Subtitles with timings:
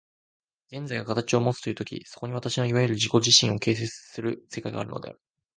[0.71, 5.21] 現在が形をもつという時、そこに私のいわゆる自己自身を形成する世界があるのである。